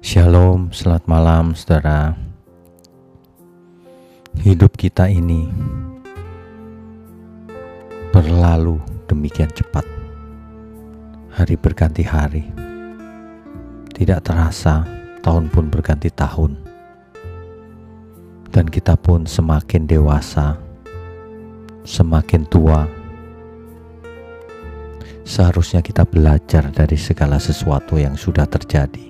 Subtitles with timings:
[0.00, 2.16] Shalom, selamat malam saudara.
[4.40, 5.44] Hidup kita ini
[8.08, 9.84] berlalu demikian cepat.
[11.36, 12.48] Hari berganti hari.
[13.92, 14.88] Tidak terasa
[15.20, 16.56] tahun pun berganti tahun.
[18.48, 20.56] Dan kita pun semakin dewasa,
[21.84, 22.88] semakin tua.
[25.28, 29.09] Seharusnya kita belajar dari segala sesuatu yang sudah terjadi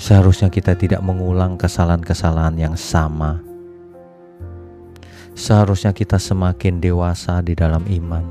[0.00, 3.36] Seharusnya kita tidak mengulang kesalahan-kesalahan yang sama.
[5.36, 8.24] Seharusnya kita semakin dewasa di dalam iman.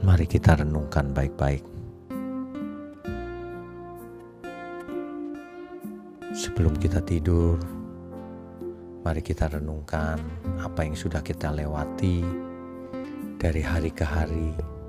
[0.00, 1.60] Mari kita renungkan baik-baik.
[6.32, 7.60] Sebelum kita tidur,
[9.04, 10.16] mari kita renungkan
[10.64, 12.24] apa yang sudah kita lewati
[13.36, 14.79] dari hari ke hari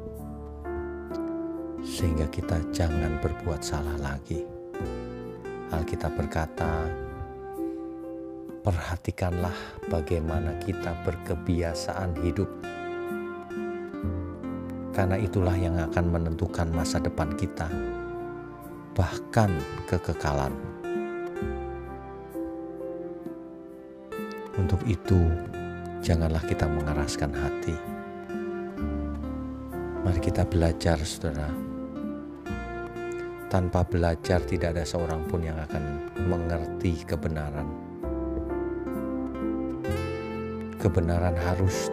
[1.81, 4.45] sehingga kita jangan berbuat salah lagi.
[5.73, 6.85] Alkitab berkata,
[8.61, 9.55] perhatikanlah
[9.89, 12.49] bagaimana kita berkebiasaan hidup.
[14.91, 17.65] Karena itulah yang akan menentukan masa depan kita,
[18.93, 19.49] bahkan
[19.87, 20.51] kekekalan.
[24.59, 25.31] Untuk itu,
[26.03, 27.73] janganlah kita mengeraskan hati.
[30.01, 31.71] Mari kita belajar, saudara
[33.51, 37.67] tanpa belajar, tidak ada seorang pun yang akan mengerti kebenaran.
[40.79, 41.91] Kebenaran harus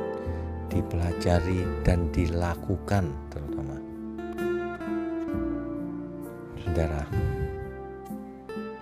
[0.70, 3.74] dipelajari dan dilakukan, terutama.
[6.62, 7.02] Saudara,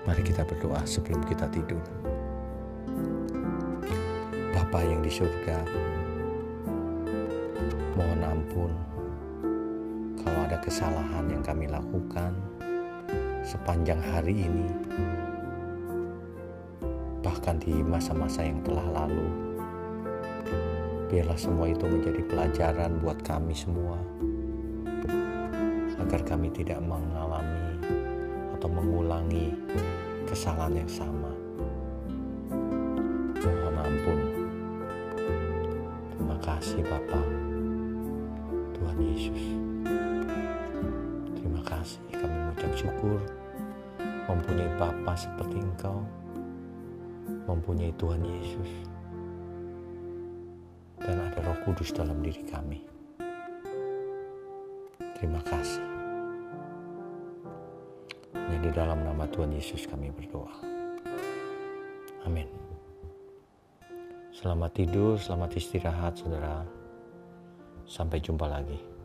[0.04, 1.80] mari kita berdoa sebelum kita tidur.
[4.52, 5.64] Bapa yang di surga,
[7.96, 8.95] mohon ampun
[10.26, 12.34] kalau ada kesalahan yang kami lakukan
[13.46, 14.66] sepanjang hari ini,
[17.22, 19.30] bahkan di masa-masa yang telah lalu.
[21.06, 23.94] Biarlah semua itu menjadi pelajaran buat kami semua,
[26.02, 27.78] agar kami tidak mengalami
[28.58, 29.54] atau mengulangi
[30.26, 31.30] kesalahan yang sama.
[33.46, 34.20] Mohon ampun.
[36.10, 37.26] Terima kasih Bapak,
[38.74, 39.75] Tuhan Yesus
[41.66, 43.18] kasih, kami mengucap syukur
[44.26, 46.02] mempunyai Bapa seperti Engkau,
[47.46, 48.70] mempunyai Tuhan Yesus,
[50.98, 52.82] dan ada Roh Kudus dalam diri kami.
[55.16, 55.86] Terima kasih.
[58.36, 60.52] Hanya di dalam nama Tuhan Yesus kami berdoa.
[62.26, 62.50] Amin.
[64.34, 66.66] Selamat tidur, selamat istirahat, saudara.
[67.86, 68.95] Sampai jumpa lagi.